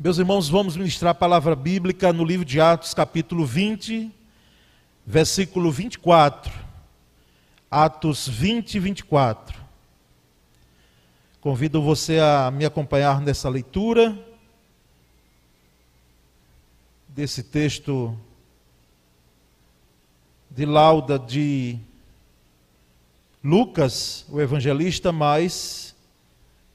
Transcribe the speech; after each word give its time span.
Meus 0.00 0.16
irmãos, 0.16 0.48
vamos 0.48 0.76
ministrar 0.76 1.10
a 1.10 1.14
palavra 1.14 1.56
bíblica 1.56 2.12
no 2.12 2.24
livro 2.24 2.44
de 2.44 2.60
Atos, 2.60 2.94
capítulo 2.94 3.44
20, 3.44 4.08
versículo 5.04 5.72
24. 5.72 6.52
Atos 7.68 8.28
20, 8.28 8.78
24. 8.78 9.60
Convido 11.40 11.82
você 11.82 12.20
a 12.20 12.48
me 12.48 12.64
acompanhar 12.64 13.20
nessa 13.20 13.48
leitura 13.48 14.16
desse 17.08 17.42
texto 17.42 18.16
de 20.48 20.64
lauda 20.64 21.18
de 21.18 21.76
Lucas, 23.42 24.24
o 24.28 24.40
evangelista, 24.40 25.10
mais 25.10 25.92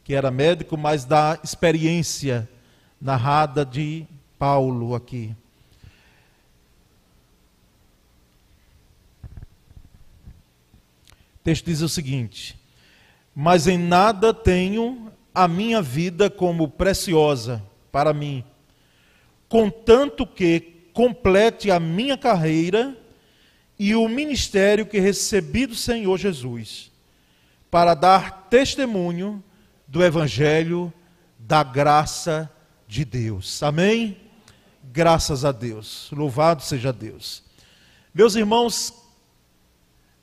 que 0.04 0.14
era 0.14 0.30
médico, 0.30 0.76
mas 0.76 1.06
da 1.06 1.40
experiência 1.42 2.50
narrada 3.04 3.66
de 3.66 4.08
Paulo 4.40 4.96
aqui. 4.96 5.36
O 11.36 11.44
texto 11.44 11.66
diz 11.66 11.82
o 11.82 11.90
seguinte: 11.90 12.58
Mas 13.36 13.68
em 13.68 13.78
nada 13.78 14.34
tenho 14.34 15.12
a 15.36 15.50
minha 15.50 15.82
vida 15.82 16.30
como 16.30 16.70
preciosa 16.70 17.62
para 17.92 18.14
mim, 18.14 18.42
contanto 19.50 20.26
que 20.26 20.88
complete 20.94 21.70
a 21.70 21.80
minha 21.80 22.18
carreira 22.18 22.98
e 23.78 23.94
o 23.96 24.08
ministério 24.08 24.86
que 24.86 25.00
recebi 25.00 25.66
do 25.66 25.76
Senhor 25.76 26.18
Jesus, 26.18 26.90
para 27.70 27.96
dar 27.96 28.48
testemunho 28.50 29.44
do 29.88 30.02
Evangelho 30.02 30.94
da 31.38 31.64
graça 31.64 32.50
de 32.94 33.04
Deus. 33.04 33.64
Amém? 33.64 34.16
Graças 34.84 35.44
a 35.44 35.52
Deus. 35.52 36.12
Louvado 36.12 36.62
seja 36.62 36.94
Deus. 36.94 37.42
Meus 38.14 38.36
irmãos, 38.36 38.94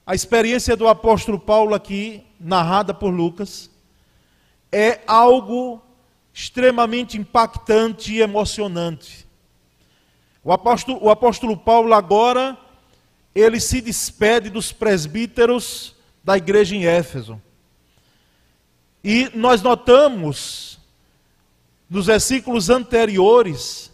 a 0.07 0.15
experiência 0.15 0.77
do 0.77 0.87
apóstolo 0.87 1.37
Paulo 1.37 1.75
aqui, 1.75 2.23
narrada 2.39 2.95
por 2.95 3.11
Lucas, 3.11 3.69
é 4.71 5.01
algo 5.05 5.83
extremamente 6.33 7.19
impactante 7.19 8.15
e 8.15 8.21
emocionante. 8.21 9.27
O 10.45 10.53
apóstolo, 10.53 11.03
o 11.03 11.11
apóstolo 11.11 11.57
Paulo 11.57 11.93
agora, 11.93 12.57
ele 13.35 13.59
se 13.59 13.81
despede 13.81 14.49
dos 14.49 14.71
presbíteros 14.71 15.97
da 16.23 16.37
igreja 16.37 16.77
em 16.77 16.87
Éfeso. 16.87 17.43
E 19.03 19.29
nós 19.35 19.61
notamos 19.61 20.80
nos 21.91 22.07
versículos 22.07 22.71
anteriores, 22.71 23.91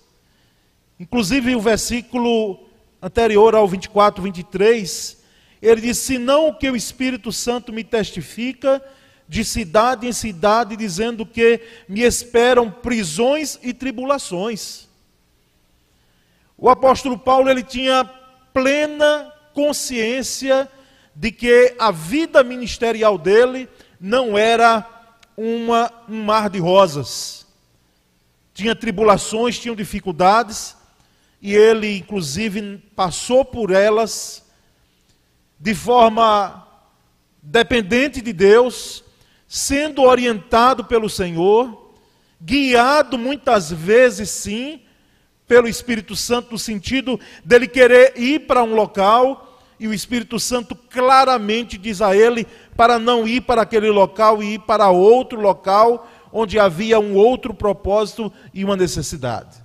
inclusive 1.00 1.56
o 1.56 1.61
versículo 1.61 2.61
anterior 3.00 3.55
ao 3.55 3.66
24, 3.66 4.22
23, 4.22 5.16
ele 5.62 5.80
diz: 5.80 5.97
Senão 5.97 6.48
o 6.48 6.55
que 6.55 6.70
o 6.70 6.77
Espírito 6.77 7.33
Santo 7.33 7.72
me 7.72 7.83
testifica, 7.83 8.84
de 9.27 9.42
cidade 9.44 10.06
em 10.06 10.12
cidade, 10.12 10.77
dizendo 10.77 11.25
que 11.25 11.61
me 11.88 12.03
esperam 12.03 12.70
prisões 12.70 13.58
e 13.62 13.72
tribulações. 13.72 14.86
O 16.56 16.69
apóstolo 16.69 17.19
Paulo 17.19 17.50
ele 17.50 17.62
tinha 17.62 18.05
plena 18.53 19.33
consciência 19.53 20.70
de 21.14 21.33
que 21.33 21.75
a 21.78 21.91
vida 21.91 22.44
ministerial 22.44 23.19
dele 23.19 23.69
não 23.98 24.38
era 24.38 24.86
uma, 25.36 25.91
um 26.08 26.22
mar 26.22 26.48
de 26.48 26.60
rosas 26.60 27.45
tinha 28.57 28.75
tribulações, 28.75 29.59
tinha 29.59 29.77
dificuldades, 29.77 30.75
e 31.43 31.55
ele, 31.55 31.99
inclusive, 31.99 32.78
passou 32.97 33.44
por 33.44 33.71
elas 33.71 34.47
de 35.61 35.75
forma 35.75 36.66
dependente 37.43 38.22
de 38.22 38.33
Deus, 38.33 39.05
sendo 39.47 40.00
orientado 40.00 40.87
pelo 40.87 41.11
Senhor, 41.11 41.93
guiado 42.41 43.19
muitas 43.19 43.71
vezes, 43.71 44.31
sim, 44.31 44.81
pelo 45.47 45.69
Espírito 45.69 46.16
Santo, 46.16 46.53
no 46.53 46.59
sentido 46.59 47.21
dele 47.45 47.69
querer 47.69 48.15
ir 48.16 48.47
para 48.47 48.65
um 48.65 48.75
local, 48.75 49.61
e 49.78 49.87
o 49.87 49.93
Espírito 49.93 50.41
Santo 50.41 50.75
claramente 50.75 51.77
diz 51.77 52.00
a 52.00 52.16
ele 52.16 52.47
para 52.75 52.99
não 52.99 53.28
ir 53.28 53.43
para 53.43 53.61
aquele 53.61 53.91
local 53.91 54.43
e 54.43 54.55
ir 54.55 54.61
para 54.61 54.89
outro 54.89 55.39
local, 55.39 56.09
onde 56.36 56.58
havia 56.58 57.00
um 57.00 57.14
outro 57.14 57.54
propósito 57.54 58.30
e 58.52 58.62
uma 58.62 58.76
necessidade. 58.76 59.56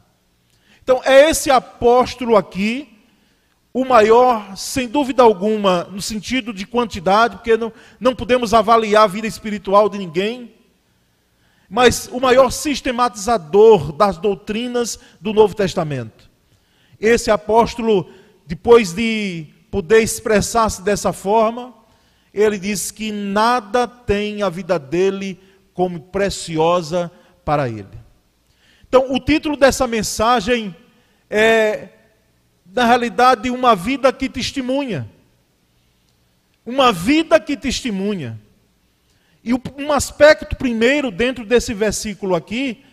Então, 0.81 1.01
é 1.03 1.29
esse 1.29 1.51
apóstolo 1.51 2.37
aqui, 2.37 2.87
o 3.73 3.83
maior, 3.83 4.55
sem 4.55 4.87
dúvida 4.87 5.21
alguma, 5.21 5.83
no 5.83 6.01
sentido 6.01 6.53
de 6.53 6.65
quantidade, 6.65 7.35
porque 7.35 7.57
não, 7.57 7.73
não 7.99 8.15
podemos 8.15 8.53
avaliar 8.53 9.03
a 9.03 9.07
vida 9.07 9.27
espiritual 9.27 9.89
de 9.89 9.97
ninguém, 9.97 10.53
mas 11.69 12.09
o 12.09 12.21
maior 12.21 12.49
sistematizador 12.51 13.91
das 13.91 14.17
doutrinas 14.17 14.97
do 15.19 15.33
Novo 15.33 15.53
Testamento. 15.53 16.29
Esse 17.01 17.29
apóstolo, 17.29 18.09
depois 18.47 18.93
de 18.93 19.47
poder 19.69 20.01
expressar-se 20.01 20.81
dessa 20.81 21.11
forma, 21.11 21.73
ele 22.33 22.57
diz 22.57 22.91
que 22.91 23.11
nada 23.11 23.85
tem 23.85 24.41
a 24.41 24.47
vida 24.47 24.79
dele 24.79 25.37
como 25.73 25.99
preciosa 25.99 27.11
para 27.45 27.69
ele. 27.69 27.99
Então, 28.87 29.13
o 29.13 29.19
título 29.19 29.55
dessa 29.55 29.87
mensagem 29.87 30.75
é, 31.29 31.89
na 32.73 32.85
realidade, 32.85 33.49
uma 33.49 33.75
vida 33.75 34.11
que 34.11 34.29
testemunha. 34.29 35.09
Uma 36.65 36.91
vida 36.91 37.39
que 37.39 37.57
testemunha. 37.57 38.39
E 39.43 39.53
um 39.53 39.91
aspecto 39.91 40.55
primeiro 40.55 41.09
dentro 41.09 41.45
desse 41.45 41.73
versículo 41.73 42.35
aqui 42.35 42.83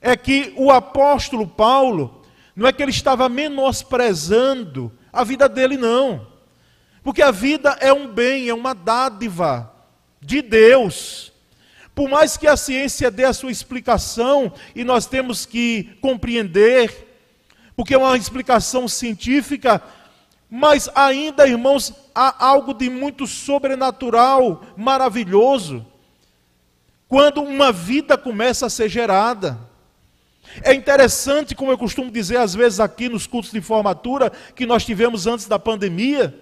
é 0.00 0.16
que 0.16 0.52
o 0.56 0.70
apóstolo 0.70 1.46
Paulo 1.46 2.22
não 2.56 2.66
é 2.66 2.72
que 2.72 2.82
ele 2.82 2.90
estava 2.90 3.28
menosprezando 3.28 4.92
a 5.12 5.22
vida 5.24 5.48
dele, 5.48 5.76
não. 5.76 6.26
Porque 7.02 7.22
a 7.22 7.30
vida 7.30 7.76
é 7.80 7.92
um 7.92 8.06
bem, 8.06 8.48
é 8.48 8.54
uma 8.54 8.74
dádiva 8.74 9.72
de 10.20 10.42
Deus. 10.42 11.29
Por 11.94 12.08
mais 12.08 12.36
que 12.36 12.46
a 12.46 12.56
ciência 12.56 13.10
dê 13.10 13.24
a 13.24 13.32
sua 13.32 13.50
explicação, 13.50 14.52
e 14.74 14.84
nós 14.84 15.06
temos 15.06 15.44
que 15.44 15.98
compreender, 16.00 17.08
porque 17.76 17.94
é 17.94 17.98
uma 17.98 18.16
explicação 18.16 18.86
científica, 18.88 19.82
mas 20.50 20.88
ainda, 20.94 21.46
irmãos, 21.46 21.94
há 22.14 22.44
algo 22.44 22.74
de 22.74 22.90
muito 22.90 23.26
sobrenatural, 23.26 24.64
maravilhoso, 24.76 25.86
quando 27.08 27.42
uma 27.42 27.72
vida 27.72 28.16
começa 28.18 28.66
a 28.66 28.70
ser 28.70 28.88
gerada. 28.88 29.58
É 30.62 30.74
interessante, 30.74 31.54
como 31.54 31.70
eu 31.70 31.78
costumo 31.78 32.10
dizer 32.10 32.38
às 32.38 32.54
vezes 32.54 32.80
aqui 32.80 33.08
nos 33.08 33.26
cultos 33.26 33.52
de 33.52 33.60
formatura 33.60 34.30
que 34.54 34.66
nós 34.66 34.84
tivemos 34.84 35.26
antes 35.26 35.46
da 35.46 35.58
pandemia, 35.58 36.34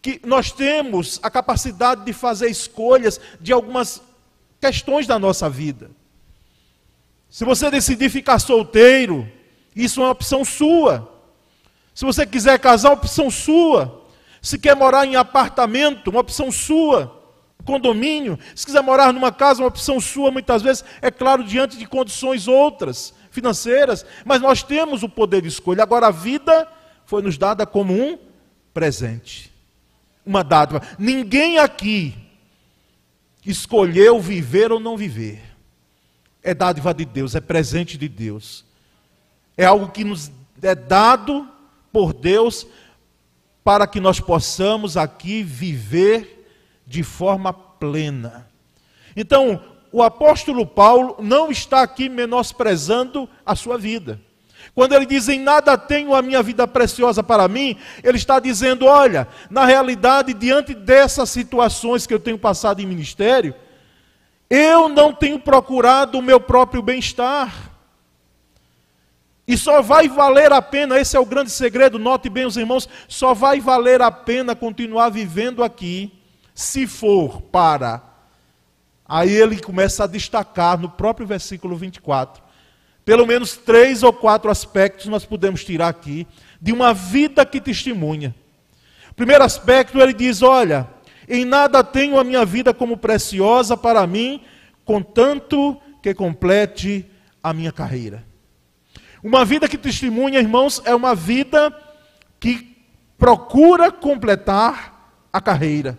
que 0.00 0.20
nós 0.24 0.52
temos 0.52 1.18
a 1.22 1.30
capacidade 1.30 2.04
de 2.04 2.12
fazer 2.12 2.48
escolhas 2.48 3.20
de 3.40 3.52
algumas 3.52 4.00
questões 4.60 5.06
da 5.06 5.18
nossa 5.18 5.48
vida. 5.48 5.90
Se 7.28 7.44
você 7.44 7.70
decidir 7.70 8.08
ficar 8.08 8.38
solteiro, 8.38 9.30
isso 9.74 10.00
é 10.00 10.04
uma 10.04 10.12
opção 10.12 10.44
sua. 10.44 11.12
Se 11.94 12.04
você 12.04 12.26
quiser 12.26 12.58
casar, 12.58 12.92
opção 12.92 13.30
sua. 13.30 14.06
Se 14.40 14.58
quer 14.58 14.76
morar 14.76 15.06
em 15.06 15.16
apartamento, 15.16 16.08
uma 16.08 16.20
opção 16.20 16.50
sua. 16.50 17.24
Condomínio, 17.64 18.38
se 18.54 18.64
quiser 18.64 18.82
morar 18.82 19.12
numa 19.12 19.32
casa, 19.32 19.60
uma 19.60 19.68
opção 19.68 20.00
sua, 20.00 20.30
muitas 20.30 20.62
vezes, 20.62 20.84
é 21.02 21.10
claro, 21.10 21.42
diante 21.42 21.76
de 21.76 21.84
condições 21.84 22.46
outras, 22.46 23.12
financeiras, 23.30 24.06
mas 24.24 24.40
nós 24.40 24.62
temos 24.62 25.02
o 25.02 25.08
poder 25.08 25.42
de 25.42 25.48
escolha. 25.48 25.82
Agora, 25.82 26.06
a 26.06 26.12
vida 26.12 26.68
foi 27.04 27.22
nos 27.22 27.36
dada 27.36 27.66
como 27.66 27.92
um 27.92 28.18
presente, 28.72 29.52
uma 30.24 30.44
dádiva. 30.44 30.80
Ninguém 30.98 31.58
aqui 31.58 32.25
escolheu 33.46 34.20
viver 34.20 34.72
ou 34.72 34.80
não 34.80 34.96
viver. 34.96 35.42
É 36.42 36.52
dádiva 36.52 36.92
de 36.92 37.04
Deus, 37.04 37.34
é 37.34 37.40
presente 37.40 37.96
de 37.96 38.08
Deus. 38.08 38.64
É 39.56 39.64
algo 39.64 39.88
que 39.88 40.04
nos 40.04 40.30
é 40.62 40.74
dado 40.74 41.48
por 41.92 42.12
Deus 42.12 42.66
para 43.64 43.86
que 43.86 44.00
nós 44.00 44.20
possamos 44.20 44.96
aqui 44.96 45.42
viver 45.42 46.48
de 46.86 47.02
forma 47.02 47.52
plena. 47.52 48.48
Então, 49.16 49.60
o 49.90 50.02
apóstolo 50.02 50.66
Paulo 50.66 51.16
não 51.20 51.50
está 51.50 51.82
aqui 51.82 52.08
menosprezando 52.08 53.28
a 53.44 53.56
sua 53.56 53.78
vida. 53.78 54.20
Quando 54.74 54.94
ele 54.94 55.06
diz 55.06 55.28
em 55.28 55.40
nada 55.40 55.76
tenho 55.78 56.14
a 56.14 56.22
minha 56.22 56.42
vida 56.42 56.66
preciosa 56.66 57.22
para 57.22 57.48
mim, 57.48 57.76
ele 58.02 58.16
está 58.16 58.38
dizendo: 58.38 58.86
olha, 58.86 59.28
na 59.50 59.64
realidade, 59.64 60.34
diante 60.34 60.74
dessas 60.74 61.30
situações 61.30 62.06
que 62.06 62.14
eu 62.14 62.20
tenho 62.20 62.38
passado 62.38 62.80
em 62.80 62.86
ministério, 62.86 63.54
eu 64.48 64.88
não 64.88 65.12
tenho 65.12 65.38
procurado 65.38 66.18
o 66.18 66.22
meu 66.22 66.40
próprio 66.40 66.82
bem-estar. 66.82 67.72
E 69.48 69.56
só 69.56 69.80
vai 69.80 70.08
valer 70.08 70.52
a 70.52 70.60
pena, 70.60 70.98
esse 70.98 71.16
é 71.16 71.20
o 71.20 71.24
grande 71.24 71.50
segredo, 71.50 71.98
note 72.00 72.28
bem 72.28 72.44
os 72.44 72.56
irmãos, 72.56 72.88
só 73.06 73.32
vai 73.32 73.60
valer 73.60 74.02
a 74.02 74.10
pena 74.10 74.56
continuar 74.56 75.08
vivendo 75.08 75.62
aqui 75.62 76.12
se 76.52 76.86
for 76.86 77.40
para. 77.42 78.02
Aí 79.08 79.32
ele 79.32 79.60
começa 79.60 80.02
a 80.02 80.08
destacar 80.08 80.76
no 80.76 80.88
próprio 80.88 81.26
versículo 81.26 81.76
24. 81.76 82.42
Pelo 83.06 83.24
menos 83.24 83.56
três 83.56 84.02
ou 84.02 84.12
quatro 84.12 84.50
aspectos 84.50 85.06
nós 85.06 85.24
podemos 85.24 85.64
tirar 85.64 85.86
aqui 85.86 86.26
de 86.60 86.72
uma 86.72 86.92
vida 86.92 87.46
que 87.46 87.60
testemunha. 87.60 88.34
Primeiro 89.14 89.44
aspecto, 89.44 90.00
ele 90.00 90.12
diz: 90.12 90.42
Olha, 90.42 90.88
em 91.28 91.44
nada 91.44 91.84
tenho 91.84 92.18
a 92.18 92.24
minha 92.24 92.44
vida 92.44 92.74
como 92.74 92.96
preciosa 92.96 93.76
para 93.76 94.04
mim, 94.08 94.42
contanto 94.84 95.80
que 96.02 96.12
complete 96.12 97.06
a 97.40 97.52
minha 97.52 97.70
carreira. 97.70 98.24
Uma 99.22 99.44
vida 99.44 99.68
que 99.68 99.78
testemunha, 99.78 100.40
irmãos, 100.40 100.82
é 100.84 100.92
uma 100.92 101.14
vida 101.14 101.72
que 102.40 102.76
procura 103.16 103.92
completar 103.92 105.28
a 105.32 105.40
carreira, 105.40 105.96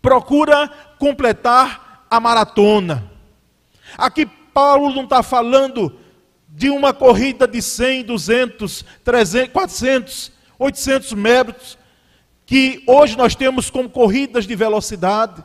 procura 0.00 0.68
completar 0.96 2.06
a 2.08 2.20
maratona. 2.20 3.10
Aqui 3.98 4.30
Paulo 4.52 4.94
não 4.94 5.04
está 5.04 5.22
falando 5.22 5.98
de 6.48 6.70
uma 6.70 6.92
corrida 6.92 7.48
de 7.48 7.62
100, 7.62 8.04
200, 8.04 8.84
300, 9.02 9.52
400, 9.52 10.32
800 10.58 11.12
metros, 11.14 11.78
que 12.44 12.82
hoje 12.86 13.16
nós 13.16 13.34
temos 13.34 13.70
como 13.70 13.88
corridas 13.88 14.46
de 14.46 14.54
velocidade. 14.54 15.42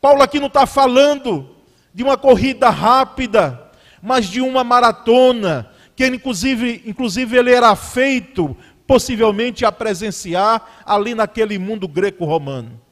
Paulo 0.00 0.22
aqui 0.22 0.40
não 0.40 0.48
está 0.48 0.66
falando 0.66 1.48
de 1.94 2.02
uma 2.02 2.16
corrida 2.16 2.68
rápida, 2.68 3.70
mas 4.02 4.26
de 4.26 4.40
uma 4.40 4.64
maratona, 4.64 5.70
que 5.94 6.06
inclusive, 6.06 6.82
inclusive 6.84 7.36
ele 7.36 7.52
era 7.52 7.74
feito 7.76 8.56
possivelmente 8.86 9.64
a 9.64 9.72
presenciar 9.72 10.82
ali 10.84 11.14
naquele 11.14 11.58
mundo 11.58 11.88
greco-romano. 11.88 12.83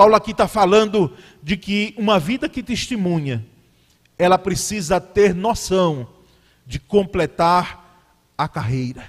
Paulo 0.00 0.14
aqui 0.14 0.30
está 0.30 0.48
falando 0.48 1.12
de 1.42 1.58
que 1.58 1.94
uma 1.98 2.18
vida 2.18 2.48
que 2.48 2.62
testemunha, 2.62 3.44
ela 4.18 4.38
precisa 4.38 4.98
ter 4.98 5.34
noção 5.34 6.08
de 6.64 6.80
completar 6.80 8.08
a 8.38 8.48
carreira. 8.48 9.04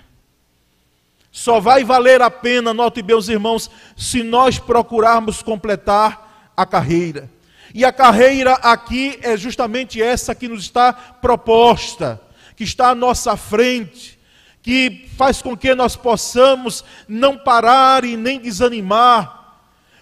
Só 1.31 1.61
vai 1.61 1.85
valer 1.85 2.21
a 2.21 2.29
pena, 2.29 2.73
note 2.73 3.01
meus 3.01 3.29
irmãos, 3.29 3.71
se 3.95 4.21
nós 4.21 4.59
procurarmos 4.59 5.41
completar 5.41 6.51
a 6.57 6.65
carreira. 6.65 7.31
E 7.73 7.85
a 7.85 7.93
carreira 7.93 8.55
aqui 8.55 9.17
é 9.21 9.37
justamente 9.37 10.01
essa 10.01 10.35
que 10.35 10.49
nos 10.49 10.63
está 10.63 10.91
proposta, 10.91 12.21
que 12.57 12.65
está 12.65 12.89
à 12.89 12.95
nossa 12.95 13.37
frente, 13.37 14.19
que 14.61 15.09
faz 15.15 15.41
com 15.41 15.55
que 15.55 15.73
nós 15.73 15.95
possamos 15.95 16.83
não 17.07 17.37
parar 17.37 18.03
e 18.03 18.17
nem 18.17 18.41
desanimar, 18.41 19.40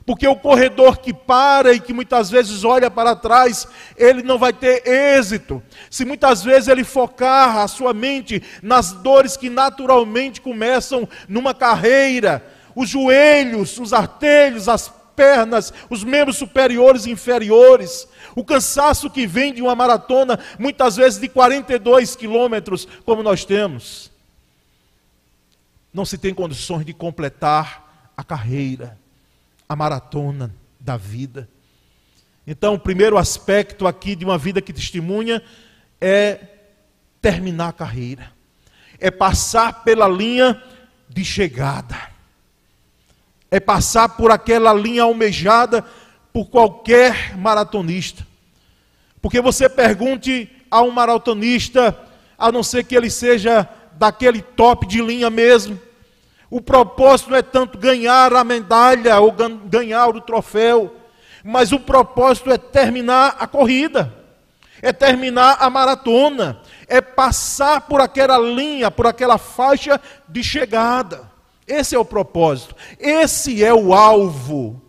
porque 0.10 0.28
o 0.28 0.36
corredor 0.36 0.98
que 0.98 1.14
para 1.14 1.72
e 1.72 1.80
que 1.80 1.94
muitas 1.94 2.32
vezes 2.32 2.64
olha 2.64 2.90
para 2.90 3.16
trás, 3.16 3.68
ele 3.96 4.24
não 4.24 4.40
vai 4.40 4.52
ter 4.52 4.82
êxito. 4.88 5.62
Se 5.88 6.04
muitas 6.04 6.44
vezes 6.44 6.68
ele 6.68 6.84
focar 6.84 7.58
a 7.58 7.68
sua 7.68 7.94
mente 7.94 8.42
nas 8.64 8.92
dores 8.92 9.38
que 9.38 9.52
naturalmente 9.52 10.42
começam 10.42 11.08
numa 11.28 11.54
carreira, 11.54 12.44
os 12.76 12.90
joelhos, 12.90 13.78
os 13.78 13.94
artelhos, 13.94 14.68
as 14.68 14.92
pernas, 15.16 15.72
os 15.92 16.04
membros 16.04 16.38
superiores 16.38 17.06
e 17.06 17.12
inferiores, 17.12 18.08
o 18.36 18.44
cansaço 18.44 19.12
que 19.12 19.28
vem 19.28 19.54
de 19.54 19.62
uma 19.62 19.76
maratona, 19.76 20.40
muitas 20.58 20.96
vezes 20.96 21.20
de 21.20 21.30
42 21.30 22.16
quilômetros, 22.16 22.88
como 23.06 23.22
nós 23.22 23.46
temos. 23.46 24.10
Não 25.94 26.04
se 26.04 26.18
tem 26.18 26.34
condições 26.34 26.84
de 26.84 26.96
completar 26.96 28.12
a 28.18 28.24
carreira, 28.24 28.98
a 29.69 29.75
maratona 29.75 30.54
da 30.80 30.98
vida. 30.98 31.48
Então, 32.45 32.74
o 32.74 32.80
primeiro 32.80 33.18
aspecto 33.18 33.86
aqui 33.86 34.16
de 34.16 34.25
uma 34.25 34.38
vida 34.38 34.62
que 34.62 34.74
testemunha 34.74 35.42
é 36.01 36.39
terminar 37.21 37.69
a 37.69 37.74
carreira, 37.74 38.31
é 39.00 39.12
passar 39.12 39.83
pela 39.83 40.07
linha 40.07 40.62
de 41.07 41.24
chegada 41.24 42.10
é 43.51 43.60
passar 43.60 44.10
por 44.10 44.31
aquela 44.31 44.74
linha 44.74 45.04
almejada 45.04 45.83
por 46.31 46.45
qualquer 46.50 47.38
maratonista. 47.38 48.25
Porque 49.21 49.42
você 49.42 49.68
pergunte 49.68 50.50
a 50.69 50.81
um 50.81 50.92
maratonista, 50.92 51.98
a 52.38 52.51
não 52.51 52.63
ser 52.63 52.83
que 52.83 52.95
ele 52.95 53.10
seja 53.10 53.68
daquele 53.94 54.42
top 54.42 54.88
de 54.88 55.01
linha 55.01 55.30
mesmo, 55.30 55.80
o 56.50 56.60
propósito 56.60 57.31
não 57.31 57.38
é 57.38 57.42
tanto 57.42 57.78
ganhar 57.78 58.34
a 58.34 58.44
medalha 58.44 59.19
ou 59.19 59.31
ganhar 59.66 60.07
o 60.07 60.22
troféu, 60.22 60.96
mas 61.44 61.72
o 61.72 61.80
propósito 61.80 62.51
é 62.51 62.57
terminar 62.57 63.36
a 63.40 63.46
corrida, 63.46 64.13
é 64.81 64.92
terminar 64.92 65.57
a 65.60 65.69
maratona, 65.69 66.60
é 66.88 67.01
passar 67.01 67.81
por 67.81 68.01
aquela 68.01 68.38
linha, 68.40 68.90
por 68.90 69.06
aquela 69.06 69.38
faixa 69.38 70.01
de 70.28 70.44
chegada. 70.44 71.30
Esse 71.68 71.96
é 71.96 72.00
o 72.00 72.06
propósito, 72.06 72.75
esse 72.98 73.63
é 73.63 73.74
o 73.74 73.94
alvo 73.94 74.81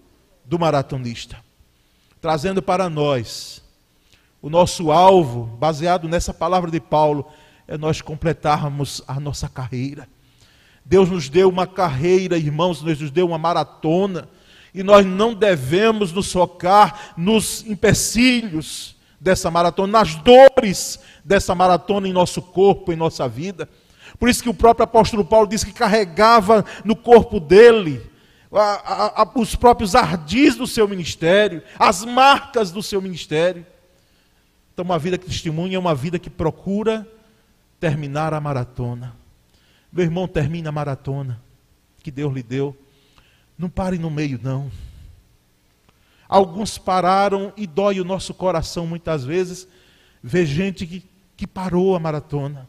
do 0.45 0.59
maratonista. 0.59 1.37
Trazendo 2.23 2.63
para 2.63 2.89
nós, 2.89 3.63
o 4.41 4.49
nosso 4.49 4.91
alvo, 4.91 5.45
baseado 5.45 6.09
nessa 6.09 6.33
palavra 6.33 6.71
de 6.71 6.81
Paulo, 6.81 7.31
é 7.69 7.77
nós 7.77 8.01
completarmos 8.01 9.03
a 9.07 9.21
nossa 9.21 9.49
carreira. 9.49 10.09
Deus 10.91 11.09
nos 11.09 11.29
deu 11.29 11.49
uma 11.49 11.69
carreira, 11.69 12.37
irmãos, 12.37 12.83
Deus 12.83 13.01
nos 13.01 13.13
deu 13.13 13.25
uma 13.25 13.39
maratona, 13.39 14.29
e 14.75 14.83
nós 14.83 15.07
não 15.07 15.33
devemos 15.33 16.11
nos 16.11 16.33
focar 16.33 17.13
nos 17.17 17.65
empecilhos 17.65 18.97
dessa 19.21 19.53
maratona, 19.53 20.01
nas 20.01 20.17
dores 20.17 20.99
dessa 21.25 21.55
maratona 21.55 22.09
em 22.09 22.13
nosso 22.13 22.43
corpo, 22.43 22.93
em 22.93 22.97
nossa 22.97 23.29
vida. 23.29 23.69
Por 24.19 24.29
isso 24.29 24.43
que 24.43 24.49
o 24.49 24.55
próprio 24.55 24.83
apóstolo 24.83 25.25
Paulo 25.25 25.47
disse 25.47 25.65
que 25.65 25.73
carregava 25.73 26.65
no 26.85 26.97
corpo 26.97 27.39
dele 27.39 28.03
a, 28.53 28.59
a, 28.61 29.23
a, 29.23 29.31
os 29.37 29.55
próprios 29.55 29.95
ardis 29.95 30.57
do 30.57 30.67
seu 30.67 30.89
ministério, 30.89 31.63
as 31.79 32.05
marcas 32.05 32.73
do 32.73 32.83
seu 32.83 33.01
ministério. 33.01 33.65
Então, 34.75 34.85
uma 34.85 34.99
vida 34.99 35.17
que 35.17 35.27
testemunha 35.27 35.77
é 35.77 35.79
uma 35.79 35.95
vida 35.95 36.19
que 36.19 36.29
procura 36.29 37.07
terminar 37.79 38.35
a 38.35 38.41
maratona. 38.41 39.20
Meu 39.93 40.05
irmão, 40.05 40.29
termina 40.29 40.69
a 40.69 40.73
maratona 40.73 41.41
que 42.03 42.11
Deus 42.11 42.33
lhe 42.33 42.43
deu. 42.43 42.77
Não 43.59 43.69
pare 43.69 43.99
no 43.99 44.11
meio, 44.11 44.39
não. 44.43 44.71
Alguns 46.29 46.79
pararam 46.79 47.53
e 47.57 47.67
dói 47.67 48.01
o 48.01 48.05
nosso 48.05 48.33
coração 48.33 48.87
muitas 48.87 49.25
vezes 49.25 49.67
ver 50.23 50.47
gente 50.47 50.87
que, 50.87 51.05
que 51.37 51.47
parou 51.47 51.97
a 51.97 51.99
maratona. 51.99 52.69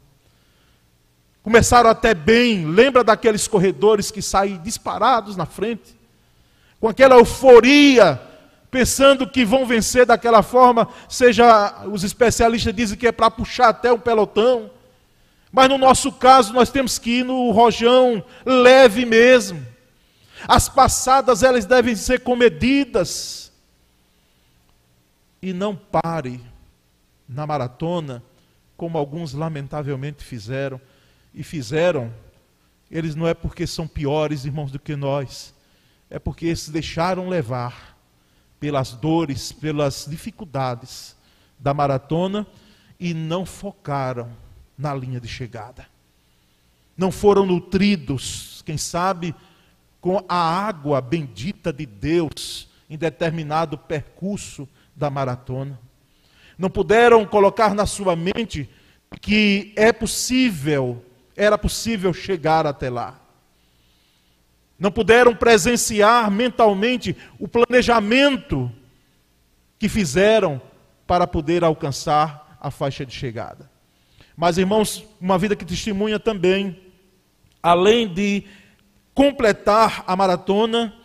Começaram 1.43 1.89
até 1.89 2.13
bem, 2.13 2.65
lembra 2.65 3.03
daqueles 3.03 3.47
corredores 3.47 4.11
que 4.11 4.21
saem 4.21 4.61
disparados 4.61 5.35
na 5.35 5.45
frente, 5.45 5.95
com 6.79 6.87
aquela 6.87 7.15
euforia, 7.15 8.19
pensando 8.69 9.27
que 9.27 9.43
vão 9.43 9.65
vencer 9.65 10.05
daquela 10.05 10.41
forma, 10.41 10.87
seja 11.09 11.83
os 11.85 12.03
especialistas 12.03 12.73
dizem 12.73 12.97
que 12.97 13.07
é 13.07 13.11
para 13.11 13.29
puxar 13.29 13.69
até 13.69 13.91
um 13.91 13.99
pelotão. 13.99 14.71
Mas 15.51 15.69
no 15.69 15.77
nosso 15.77 16.11
caso, 16.11 16.53
nós 16.53 16.69
temos 16.69 16.97
que 16.97 17.19
ir 17.19 17.25
no 17.25 17.51
rojão 17.51 18.23
leve 18.45 19.05
mesmo. 19.05 19.65
As 20.47 20.69
passadas 20.69 21.43
elas 21.43 21.65
devem 21.65 21.95
ser 21.95 22.21
comedidas. 22.21 23.51
E 25.41 25.51
não 25.51 25.75
pare 25.75 26.39
na 27.27 27.45
maratona, 27.45 28.23
como 28.77 28.97
alguns 28.97 29.33
lamentavelmente 29.33 30.23
fizeram 30.23 30.79
e 31.33 31.43
fizeram, 31.43 32.13
eles 32.89 33.15
não 33.15 33.27
é 33.27 33.33
porque 33.33 33.65
são 33.65 33.87
piores, 33.87 34.45
irmãos, 34.45 34.71
do 34.71 34.79
que 34.79 34.95
nós, 34.95 35.53
é 36.09 36.19
porque 36.19 36.55
se 36.55 36.71
deixaram 36.71 37.29
levar 37.29 37.97
pelas 38.59 38.91
dores, 38.91 39.51
pelas 39.51 40.05
dificuldades 40.07 41.15
da 41.57 41.73
maratona 41.73 42.45
e 42.99 43.13
não 43.13 43.45
focaram 43.45 44.29
na 44.81 44.93
linha 44.93 45.21
de 45.21 45.27
chegada. 45.27 45.85
Não 46.97 47.11
foram 47.11 47.45
nutridos, 47.45 48.61
quem 48.65 48.77
sabe, 48.77 49.33
com 50.01 50.23
a 50.27 50.35
água 50.35 50.99
bendita 50.99 51.71
de 51.71 51.85
Deus 51.85 52.67
em 52.89 52.97
determinado 52.97 53.77
percurso 53.77 54.67
da 54.95 55.09
maratona. 55.09 55.79
Não 56.57 56.69
puderam 56.69 57.25
colocar 57.25 57.73
na 57.73 57.85
sua 57.85 58.15
mente 58.15 58.69
que 59.21 59.73
é 59.75 59.93
possível 59.93 61.05
era 61.35 61.57
possível 61.57 62.13
chegar 62.13 62.67
até 62.67 62.89
lá. 62.89 63.19
Não 64.77 64.91
puderam 64.91 65.35
presenciar 65.35 66.29
mentalmente 66.29 67.15
o 67.39 67.47
planejamento 67.47 68.71
que 69.79 69.87
fizeram 69.87 70.61
para 71.07 71.25
poder 71.25 71.63
alcançar 71.63 72.57
a 72.59 72.69
faixa 72.69 73.05
de 73.05 73.13
chegada. 73.13 73.70
Mas, 74.41 74.57
irmãos, 74.57 75.05
uma 75.21 75.37
vida 75.37 75.55
que 75.55 75.63
testemunha 75.63 76.19
também, 76.19 76.75
além 77.61 78.11
de 78.11 78.43
completar 79.13 80.03
a 80.07 80.15
maratona, 80.15 80.95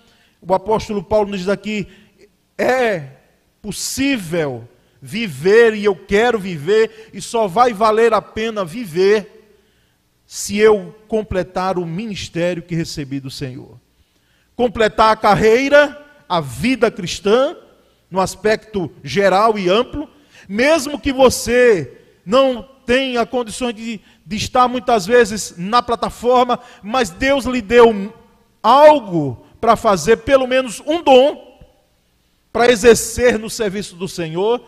o 0.41 0.55
apóstolo 0.55 1.05
Paulo 1.05 1.29
nos 1.29 1.41
diz 1.41 1.49
aqui: 1.51 1.87
é 2.57 3.09
possível 3.61 4.67
viver 5.03 5.75
e 5.75 5.85
eu 5.85 5.95
quero 5.95 6.39
viver, 6.39 7.11
e 7.13 7.21
só 7.21 7.47
vai 7.47 7.75
valer 7.75 8.15
a 8.15 8.23
pena 8.23 8.65
viver 8.65 9.51
se 10.25 10.57
eu 10.57 10.99
completar 11.07 11.77
o 11.77 11.85
ministério 11.85 12.63
que 12.63 12.75
recebi 12.75 13.21
do 13.21 13.31
Senhor. 13.31 13.79
Completar 14.57 15.13
a 15.13 15.17
carreira, 15.17 16.07
a 16.27 16.41
vida 16.41 16.91
cristã, 16.91 17.55
no 18.11 18.19
aspecto 18.19 18.91
geral 19.05 19.59
e 19.59 19.69
amplo, 19.69 20.09
mesmo 20.49 20.99
que 20.99 21.13
você 21.13 22.01
não 22.25 22.76
tenha 22.87 23.27
condições 23.27 23.75
de, 23.75 24.01
de 24.25 24.37
estar 24.37 24.69
muitas 24.69 25.05
vezes 25.05 25.55
na 25.59 25.83
plataforma, 25.83 26.59
mas 26.83 27.11
Deus 27.11 27.45
lhe 27.45 27.61
deu 27.61 28.15
algo 28.63 29.45
para 29.61 29.77
fazer, 29.77 30.19
pelo 30.19 30.47
menos 30.47 30.81
um 30.87 31.03
dom, 31.03 31.61
para 32.53 32.71
exercer 32.71 33.39
no 33.39 33.51
serviço 33.51 33.97
do 33.97 34.09
Senhor, 34.09 34.67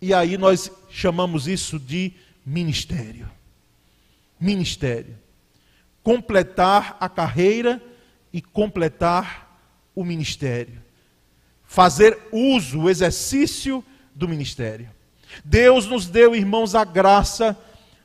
e 0.00 0.12
aí 0.12 0.36
nós 0.36 0.72
chamamos 0.90 1.46
isso 1.46 1.78
de 1.78 2.12
ministério 2.44 3.30
ministério. 4.42 5.16
Completar 6.02 6.96
a 6.98 7.08
carreira 7.08 7.80
e 8.32 8.42
completar 8.42 9.56
o 9.94 10.04
ministério. 10.04 10.82
Fazer 11.62 12.18
uso, 12.32 12.88
exercício 12.88 13.84
do 14.12 14.28
ministério. 14.28 14.90
Deus 15.44 15.86
nos 15.86 16.06
deu, 16.06 16.34
irmãos, 16.34 16.74
a 16.74 16.84
graça 16.84 17.56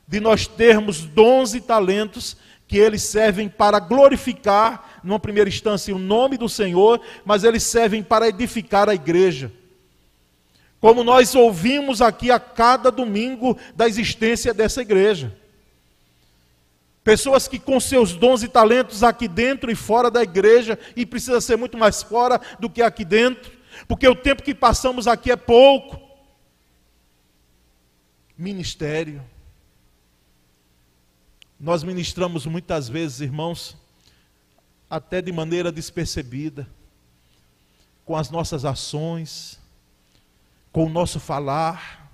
de 0.06 0.20
nós 0.20 0.46
termos 0.46 1.02
dons 1.02 1.54
e 1.54 1.60
talentos 1.60 2.36
que 2.66 2.76
eles 2.76 3.02
servem 3.02 3.48
para 3.48 3.78
glorificar, 3.78 5.00
numa 5.02 5.18
primeira 5.18 5.48
instância, 5.48 5.94
o 5.94 5.98
nome 5.98 6.36
do 6.36 6.48
Senhor, 6.48 7.00
mas 7.24 7.44
eles 7.44 7.62
servem 7.62 8.02
para 8.02 8.28
edificar 8.28 8.88
a 8.88 8.94
igreja. 8.94 9.50
Como 10.80 11.02
nós 11.02 11.34
ouvimos 11.34 12.00
aqui 12.02 12.30
a 12.30 12.38
cada 12.38 12.90
domingo 12.90 13.58
da 13.74 13.88
existência 13.88 14.54
dessa 14.54 14.82
igreja. 14.82 15.34
Pessoas 17.02 17.48
que 17.48 17.58
com 17.58 17.80
seus 17.80 18.12
dons 18.12 18.42
e 18.42 18.48
talentos 18.48 19.02
aqui 19.02 19.26
dentro 19.26 19.70
e 19.70 19.74
fora 19.74 20.10
da 20.10 20.22
igreja, 20.22 20.78
e 20.94 21.06
precisa 21.06 21.40
ser 21.40 21.56
muito 21.56 21.78
mais 21.78 22.02
fora 22.02 22.38
do 22.60 22.68
que 22.68 22.82
aqui 22.82 23.04
dentro, 23.04 23.50
porque 23.88 24.06
o 24.06 24.14
tempo 24.14 24.42
que 24.42 24.54
passamos 24.54 25.08
aqui 25.08 25.30
é 25.30 25.36
pouco. 25.36 26.07
Ministério. 28.38 29.22
Nós 31.60 31.82
ministramos 31.82 32.46
muitas 32.46 32.88
vezes, 32.88 33.20
irmãos, 33.20 33.76
até 34.88 35.20
de 35.20 35.32
maneira 35.32 35.70
despercebida, 35.70 36.66
com 38.04 38.16
as 38.16 38.30
nossas 38.30 38.64
ações, 38.64 39.58
com 40.72 40.86
o 40.86 40.88
nosso 40.88 41.20
falar, 41.20 42.10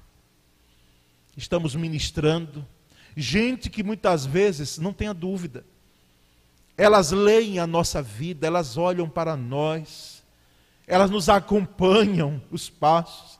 estamos 1.36 1.74
ministrando 1.76 2.66
Gente 3.16 3.70
que 3.70 3.82
muitas 3.82 4.26
vezes, 4.26 4.78
não 4.78 4.92
tenha 4.92 5.14
dúvida, 5.14 5.64
elas 6.76 7.12
leem 7.12 7.60
a 7.60 7.66
nossa 7.66 8.02
vida, 8.02 8.46
elas 8.46 8.76
olham 8.76 9.08
para 9.08 9.36
nós, 9.36 10.24
elas 10.86 11.10
nos 11.10 11.28
acompanham 11.28 12.42
os 12.50 12.68
passos, 12.68 13.38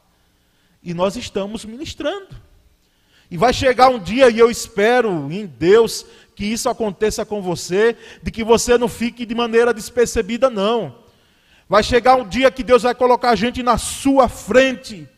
e 0.83 0.95
nós 0.95 1.17
estamos 1.17 1.65
ministrando. 1.65 2.41
E 3.35 3.37
vai 3.37 3.53
chegar 3.53 3.89
um 3.89 3.99
dia, 3.99 4.31
e 4.31 4.39
eu 4.39 4.49
espero 4.49 5.11
em 5.29 5.45
Deus 5.45 6.07
que 6.37 6.45
isso 6.45 6.69
aconteça 6.69 7.27
com 7.27 7.43
você, 7.43 7.97
de 8.23 8.31
que 8.31 8.45
você 8.45 8.79
não 8.79 8.87
fique 8.87 9.27
de 9.27 9.35
maneira 9.35 9.75
despercebida, 9.75 10.49
não. 10.49 11.01
Vai 11.69 11.83
chegar 11.83 12.15
um 12.15 12.29
dia 12.29 12.49
que 12.49 12.63
Deus 12.63 12.85
vai 12.85 12.95
colocar 12.95 13.31
a 13.31 13.35
gente 13.35 13.61
na 13.61 13.77
sua 13.77 14.29
frente, 14.29 15.09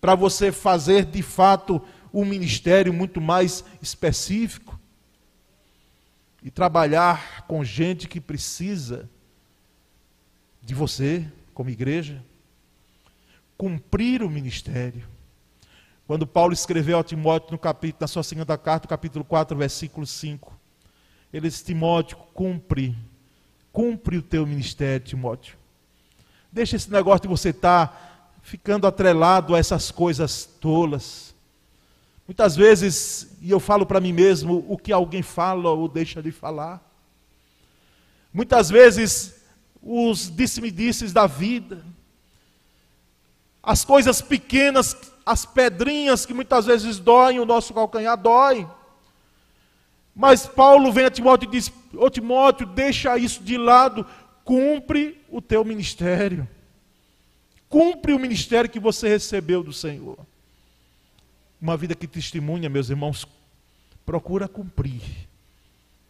para 0.00 0.14
você 0.14 0.50
fazer 0.50 1.04
de 1.04 1.20
fato 1.20 1.78
um 2.10 2.24
ministério 2.24 2.90
muito 2.90 3.20
mais 3.20 3.62
específico 3.82 4.80
e 6.42 6.50
trabalhar 6.50 7.44
com 7.46 7.62
gente 7.62 8.08
que 8.08 8.18
precisa 8.18 9.10
de 10.62 10.74
você, 10.74 11.22
como 11.52 11.68
igreja, 11.68 12.24
cumprir 13.58 14.22
o 14.22 14.30
ministério. 14.30 15.15
Quando 16.06 16.24
Paulo 16.26 16.52
escreveu 16.52 16.98
a 17.00 17.04
Timóteo 17.04 17.50
no 17.50 17.58
capítulo, 17.58 17.98
na 18.02 18.06
sua 18.06 18.22
segunda 18.22 18.56
carta, 18.56 18.86
capítulo 18.86 19.24
4, 19.24 19.56
versículo 19.56 20.06
5, 20.06 20.56
ele 21.32 21.48
disse: 21.48 21.64
Timóteo, 21.64 22.16
cumpre, 22.32 22.96
cumpre 23.72 24.16
o 24.18 24.22
teu 24.22 24.46
ministério, 24.46 25.04
Timóteo. 25.04 25.56
Deixa 26.52 26.76
esse 26.76 26.90
negócio 26.92 27.22
de 27.22 27.28
você 27.28 27.48
estar 27.48 27.88
tá 27.88 28.30
ficando 28.40 28.86
atrelado 28.86 29.54
a 29.54 29.58
essas 29.58 29.90
coisas 29.90 30.44
tolas. 30.44 31.34
Muitas 32.26 32.54
vezes, 32.54 33.36
e 33.42 33.50
eu 33.50 33.58
falo 33.58 33.84
para 33.84 34.00
mim 34.00 34.12
mesmo, 34.12 34.64
o 34.68 34.78
que 34.78 34.92
alguém 34.92 35.22
fala 35.22 35.70
ou 35.70 35.88
deixa 35.88 36.22
de 36.22 36.30
falar. 36.30 36.80
Muitas 38.32 38.70
vezes, 38.70 39.34
os 39.82 40.30
disse-me-disses 40.34 41.12
da 41.12 41.26
vida, 41.26 41.84
as 43.60 43.84
coisas 43.84 44.20
pequenas, 44.20 44.96
as 45.26 45.44
pedrinhas 45.44 46.24
que 46.24 46.32
muitas 46.32 46.66
vezes 46.66 47.00
doem, 47.00 47.40
o 47.40 47.44
nosso 47.44 47.74
calcanhar 47.74 48.16
dói. 48.16 48.66
Mas 50.14 50.46
Paulo 50.46 50.92
vem 50.92 51.06
a 51.06 51.10
Timóteo 51.10 51.48
e 51.48 51.50
diz: 51.50 51.72
Ô 51.92 52.08
Timóteo, 52.08 52.64
deixa 52.64 53.18
isso 53.18 53.42
de 53.42 53.58
lado, 53.58 54.06
cumpre 54.44 55.20
o 55.28 55.42
teu 55.42 55.64
ministério. 55.64 56.48
Cumpre 57.68 58.12
o 58.12 58.18
ministério 58.18 58.70
que 58.70 58.78
você 58.78 59.08
recebeu 59.08 59.64
do 59.64 59.72
Senhor. 59.72 60.16
Uma 61.60 61.76
vida 61.76 61.96
que 61.96 62.06
testemunha, 62.06 62.68
meus 62.68 62.88
irmãos, 62.88 63.26
procura 64.04 64.46
cumprir 64.46 65.02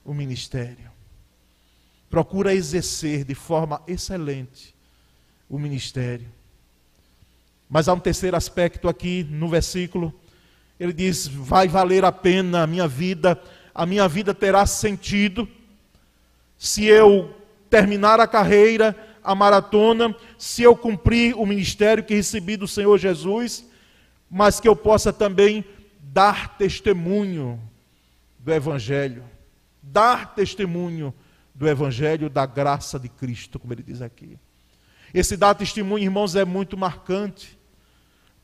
o 0.05 0.13
ministério. 0.13 0.91
Procura 2.11 2.55
exercer 2.55 3.25
de 3.25 3.35
forma 3.35 3.81
excelente 3.87 4.75
o 5.49 5.59
ministério. 5.59 6.36
Mas 7.69 7.89
há 7.89 7.95
um 7.95 8.01
terceiro 8.01 8.37
aspecto 8.37 8.89
aqui 8.89 9.27
no 9.31 9.49
versículo. 9.49 10.15
Ele 10.79 10.93
diz: 10.93 11.27
Vai 11.27 11.69
valer 11.69 12.05
a 12.05 12.13
pena 12.13 12.63
a 12.63 12.67
minha 12.67 12.87
vida, 12.87 13.41
a 13.75 13.85
minha 13.87 14.09
vida 14.09 14.35
terá 14.35 14.65
sentido 14.67 15.49
se 16.59 16.85
eu 16.85 17.35
terminar 17.69 18.21
a 18.21 18.27
carreira, 18.27 18.97
a 19.23 19.35
maratona, 19.35 20.15
se 20.39 20.63
eu 20.63 20.75
cumprir 20.75 21.35
o 21.37 21.45
ministério 21.45 22.05
que 22.05 22.15
recebi 22.15 22.57
do 22.57 22.69
Senhor 22.69 22.97
Jesus 22.99 23.67
mas 24.31 24.61
que 24.61 24.69
eu 24.69 24.75
possa 24.75 25.13
também 25.13 25.65
dar 26.01 26.57
testemunho 26.57 27.61
do 28.39 28.53
Evangelho. 28.53 29.25
Dar 29.83 30.35
testemunho 30.35 31.15
do 31.55 31.69
Evangelho, 31.69 32.29
da 32.29 32.45
graça 32.45 32.99
de 32.99 33.09
Cristo, 33.09 33.59
como 33.59 33.73
ele 33.73 33.83
diz 33.83 34.03
aqui. 34.03 34.39
Esse 35.15 35.37
dar 35.37 35.55
testemunho, 35.55 36.05
irmãos, 36.05 36.35
é 36.35 36.45
muito 36.45 36.77
marcante, 36.77 37.56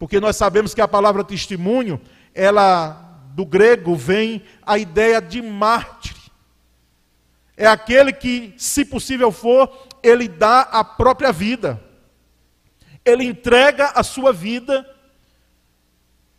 porque 0.02 0.18
nós 0.18 0.35
sabemos 0.35 0.75
que 0.75 0.80
a 0.80 0.88
palavra 0.88 1.23
testemunho, 1.23 2.00
ela 2.35 2.90
do 3.37 3.47
grego 3.47 3.94
vem 3.94 4.42
a 4.66 4.76
ideia 4.76 5.23
de 5.23 5.40
mártir. 5.40 6.16
É 7.56 7.68
aquele 7.68 8.12
que, 8.12 8.52
se 8.56 8.85
possível 8.85 9.30
for, 9.30 9.87
ele 10.02 10.26
dá 10.26 10.62
a 10.62 10.82
própria 10.82 11.30
vida. 11.30 11.80
Ele 13.04 13.23
entrega 13.23 13.92
a 13.94 14.02
sua 14.02 14.32
vida 14.32 14.85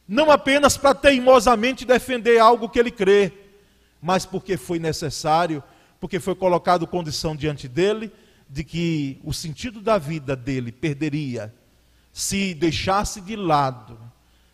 não 0.06 0.30
apenas 0.30 0.76
para 0.76 0.94
teimosamente 0.94 1.86
defender 1.86 2.40
algo 2.40 2.68
que 2.68 2.78
ele 2.78 2.92
crê, 2.92 3.32
mas 4.02 4.26
porque 4.26 4.58
foi 4.58 4.78
necessário, 4.78 5.64
porque 6.02 6.20
foi 6.20 6.36
colocado 6.36 6.86
condição 6.86 7.34
diante 7.34 7.70
dele 7.70 8.12
de 8.50 8.66
que 8.66 9.22
o 9.24 9.32
sentido 9.34 9.80
da 9.80 9.98
vida 9.98 10.36
dele 10.36 10.70
perderia 10.70 11.63
se 12.14 12.54
deixasse 12.54 13.20
de 13.20 13.36
lado 13.36 14.00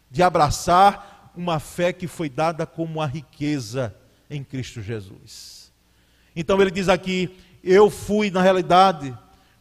de 0.10 0.24
abraçar 0.24 1.32
uma 1.36 1.60
fé 1.60 1.94
que 1.94 2.08
foi 2.08 2.30
dada 2.30 2.66
como 2.66 3.02
a 3.02 3.06
riqueza 3.06 3.94
em 4.30 4.44
Cristo 4.44 4.82
Jesus. 4.82 5.72
Então 6.36 6.60
ele 6.62 6.72
diz 6.72 6.88
aqui: 6.88 7.38
eu 7.64 7.90
fui 7.90 8.32
na 8.32 8.42
realidade 8.42 9.16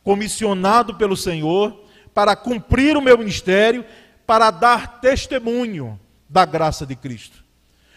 comissionado 0.04 0.94
pelo 0.94 1.16
Senhor 1.16 1.84
para 2.14 2.34
cumprir 2.36 2.96
o 2.96 3.02
meu 3.02 3.18
ministério 3.18 3.84
para 4.26 4.50
dar 4.50 5.00
testemunho 5.00 5.98
da 6.28 6.44
graça 6.44 6.86
de 6.86 6.94
Cristo. 6.94 7.44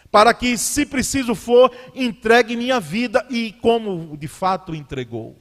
Para 0.10 0.34
que, 0.34 0.58
se 0.58 0.86
preciso 0.86 1.34
for, 1.34 1.72
entregue 1.96 2.58
minha 2.58 2.80
vida 2.80 3.26
e 3.30 3.54
como 3.54 4.18
de 4.18 4.28
fato 4.28 4.76
entregou. 4.76 5.38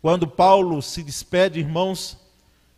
Quando 0.00 0.26
Paulo 0.26 0.82
se 0.82 1.04
despede, 1.04 1.60
irmãos, 1.60 2.18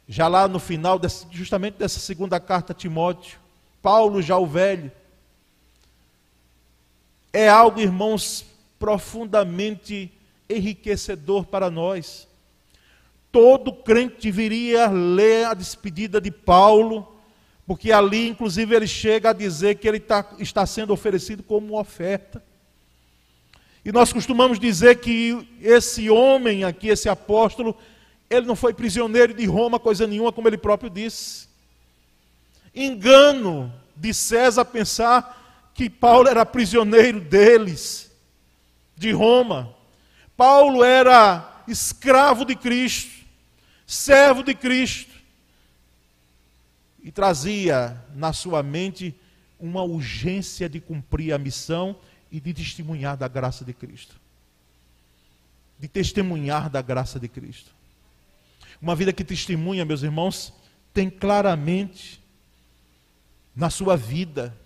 já 0.08 0.28
lá 0.28 0.46
no 0.46 0.58
final, 0.58 0.99
desse, 0.99 1.26
justamente 1.30 1.75
dessa 1.75 1.99
segunda 1.99 2.38
carta 2.38 2.73
a 2.73 2.76
Timóteo, 2.76 3.38
Paulo, 3.80 4.20
já 4.23 4.37
o 4.38 4.46
velho, 4.46 4.90
é 7.32 7.49
algo, 7.49 7.80
irmãos, 7.80 8.44
profundamente 8.78 10.12
enriquecedor 10.49 11.46
para 11.46 11.70
nós. 11.70 12.28
Todo 13.32 13.73
crente 13.73 14.30
deveria 14.30 14.87
ler 14.87 15.46
a 15.46 15.54
despedida 15.54 16.20
de 16.20 16.30
Paulo, 16.30 17.18
porque 17.66 17.90
ali, 17.90 18.28
inclusive, 18.28 18.76
ele 18.76 18.87
chega 18.87 19.30
a 19.30 19.32
dizer 19.32 19.76
que 19.76 19.88
ele 19.88 19.99
tá, 19.99 20.25
está 20.38 20.64
sendo 20.66 20.92
oferecido 20.92 21.42
como 21.42 21.78
oferta. 21.78 22.42
E 23.84 23.90
nós 23.90 24.12
costumamos 24.12 24.58
dizer 24.58 25.00
que 25.00 25.46
esse 25.61 26.08
homem 26.08 26.64
aqui, 26.64 26.88
esse 26.88 27.08
apóstolo, 27.08 27.76
ele 28.28 28.47
não 28.47 28.57
foi 28.57 28.73
prisioneiro 28.73 29.35
de 29.35 29.45
Roma, 29.47 29.78
coisa 29.78 30.07
nenhuma, 30.07 30.33
como 30.33 30.49
ele 30.49 30.59
próprio 30.59 30.90
disse. 30.90 31.49
Engano 32.75 33.73
de 33.95 34.12
César 34.12 34.64
pensar 34.64 35.71
que 35.75 35.90
Paulo 35.90 36.28
era 36.28 36.45
prisioneiro 36.47 37.21
deles, 37.21 38.11
de 38.97 39.12
Roma. 39.12 39.75
Paulo 40.37 40.83
era 40.83 41.62
escravo 41.69 42.45
de 42.45 42.54
Cristo, 42.54 43.25
servo 43.87 44.43
de 44.43 44.54
Cristo, 44.54 45.12
e 47.02 47.11
trazia 47.12 48.02
na 48.14 48.33
sua 48.33 48.62
mente 48.62 49.14
uma 49.59 49.83
urgência 49.83 50.69
de 50.69 50.81
cumprir 50.81 51.33
a 51.33 51.38
missão 51.38 51.97
e 52.31 52.40
de 52.40 52.52
testemunhar 52.54 53.16
da 53.16 53.28
graça 53.28 53.64
de 53.64 53.73
Cristo. 53.73 54.16
De 55.78 55.87
testemunhar 55.87 56.71
da 56.71 56.81
graça 56.81 57.21
de 57.21 57.28
Cristo. 57.28 57.74
Uma 58.81 58.95
vida 58.95 59.12
que 59.12 59.25
testemunha, 59.25 59.85
meus 59.85 60.02
irmãos, 60.02 60.52
tem 60.93 61.09
claramente 61.11 62.23
na 63.54 63.71
sua 63.71 63.97
vida, 63.97 64.57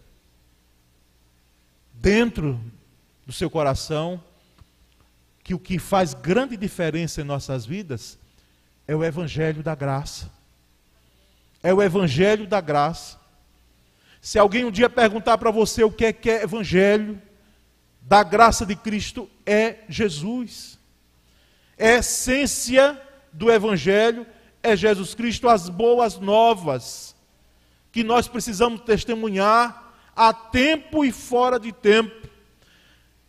dentro 1.92 2.60
do 3.26 3.32
seu 3.32 3.50
coração, 3.50 4.22
que 5.42 5.54
o 5.54 5.58
que 5.58 5.78
faz 5.78 6.14
grande 6.14 6.56
diferença 6.56 7.20
em 7.20 7.24
nossas 7.24 7.64
vidas 7.66 8.18
é 8.86 8.94
o 8.94 9.04
Evangelho 9.04 9.62
da 9.62 9.74
graça. 9.74 10.30
É 11.62 11.72
o 11.72 11.82
Evangelho 11.82 12.46
da 12.46 12.60
graça. 12.60 13.18
Se 14.20 14.38
alguém 14.38 14.64
um 14.64 14.70
dia 14.70 14.88
perguntar 14.88 15.38
para 15.38 15.50
você 15.50 15.82
o 15.84 15.90
que 15.90 16.06
é, 16.06 16.12
que 16.12 16.30
é 16.30 16.42
Evangelho, 16.42 17.20
da 18.02 18.22
graça 18.22 18.64
de 18.64 18.74
Cristo 18.74 19.28
é 19.44 19.80
Jesus. 19.88 20.78
É 21.76 21.96
essência 21.96 23.00
do 23.38 23.50
Evangelho 23.50 24.26
é 24.62 24.76
Jesus 24.76 25.14
Cristo, 25.14 25.48
as 25.48 25.68
boas 25.68 26.18
novas, 26.18 27.14
que 27.92 28.02
nós 28.02 28.26
precisamos 28.26 28.80
testemunhar 28.80 29.94
a 30.14 30.32
tempo 30.32 31.04
e 31.04 31.12
fora 31.12 31.58
de 31.58 31.70
tempo. 31.72 32.28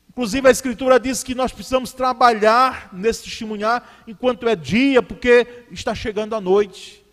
Inclusive 0.10 0.48
a 0.48 0.52
Escritura 0.52 1.00
diz 1.00 1.24
que 1.24 1.36
nós 1.36 1.52
precisamos 1.52 1.94
trabalhar 1.94 2.90
nesse 2.92 3.24
testemunhar 3.24 3.88
enquanto 4.08 4.50
é 4.50 4.56
dia, 4.56 5.02
porque 5.04 5.66
está 5.72 5.94
chegando 5.94 6.36
a 6.36 6.42
noite, 6.42 7.06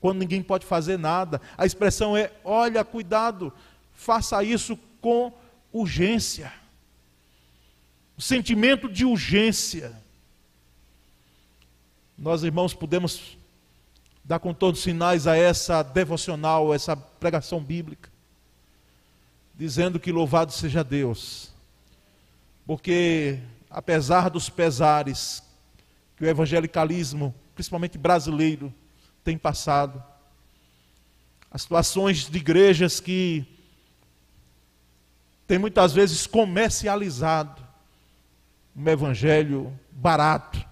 quando 0.00 0.18
ninguém 0.18 0.42
pode 0.42 0.66
fazer 0.66 0.98
nada. 0.98 1.40
A 1.56 1.64
expressão 1.64 2.14
é: 2.14 2.30
olha, 2.44 2.84
cuidado, 2.84 3.52
faça 3.94 4.44
isso 4.44 4.78
com 5.00 5.32
urgência 5.72 6.52
o 8.16 8.22
sentimento 8.22 8.88
de 8.88 9.04
urgência. 9.04 9.92
Nós, 12.18 12.42
irmãos, 12.42 12.72
podemos 12.72 13.36
dar 14.24 14.38
com 14.38 14.54
todos 14.54 14.80
os 14.80 14.84
sinais 14.84 15.26
a 15.26 15.36
essa 15.36 15.82
devocional, 15.82 16.72
essa 16.72 16.96
pregação 16.96 17.62
bíblica, 17.62 18.10
dizendo 19.54 20.00
que 20.00 20.10
louvado 20.10 20.50
seja 20.50 20.82
Deus, 20.82 21.52
porque 22.66 23.38
apesar 23.68 24.30
dos 24.30 24.48
pesares 24.48 25.42
que 26.16 26.24
o 26.24 26.26
evangelicalismo, 26.26 27.34
principalmente 27.54 27.98
brasileiro, 27.98 28.72
tem 29.22 29.36
passado, 29.36 30.02
as 31.50 31.62
situações 31.62 32.30
de 32.30 32.38
igrejas 32.38 32.98
que 32.98 33.46
tem 35.46 35.58
muitas 35.58 35.92
vezes 35.92 36.26
comercializado 36.26 37.62
um 38.74 38.88
evangelho 38.88 39.78
barato, 39.90 40.66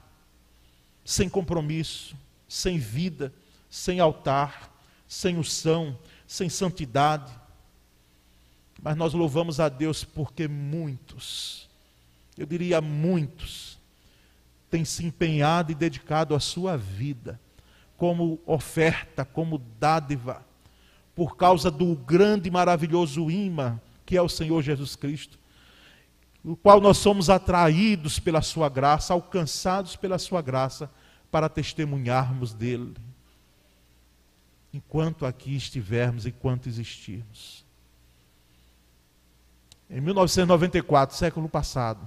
sem 1.04 1.28
compromisso, 1.28 2.16
sem 2.48 2.78
vida, 2.78 3.32
sem 3.68 4.00
altar, 4.00 4.72
sem 5.06 5.36
unção, 5.36 5.98
sem 6.26 6.48
santidade. 6.48 7.32
Mas 8.82 8.96
nós 8.96 9.12
louvamos 9.12 9.60
a 9.60 9.68
Deus 9.68 10.04
porque 10.04 10.48
muitos, 10.48 11.68
eu 12.36 12.46
diria 12.46 12.80
muitos, 12.80 13.78
têm 14.70 14.84
se 14.84 15.04
empenhado 15.04 15.72
e 15.72 15.74
dedicado 15.74 16.34
a 16.34 16.40
sua 16.40 16.76
vida 16.76 17.40
como 17.96 18.40
oferta, 18.44 19.24
como 19.24 19.58
dádiva, 19.78 20.44
por 21.14 21.36
causa 21.36 21.70
do 21.70 21.94
grande 21.94 22.48
e 22.48 22.52
maravilhoso 22.52 23.30
imã 23.30 23.80
que 24.04 24.16
é 24.16 24.22
o 24.22 24.28
Senhor 24.28 24.62
Jesus 24.62 24.96
Cristo 24.96 25.38
no 26.44 26.54
qual 26.54 26.78
nós 26.78 26.98
somos 26.98 27.30
atraídos 27.30 28.18
pela 28.18 28.42
Sua 28.42 28.68
graça, 28.68 29.14
alcançados 29.14 29.96
pela 29.96 30.18
Sua 30.18 30.42
graça, 30.42 30.90
para 31.30 31.48
testemunharmos 31.48 32.52
dele, 32.52 32.94
enquanto 34.72 35.24
aqui 35.24 35.56
estivermos, 35.56 36.26
enquanto 36.26 36.68
existirmos. 36.68 37.64
Em 39.88 40.00
1994, 40.00 41.16
século 41.16 41.48
passado, 41.48 42.06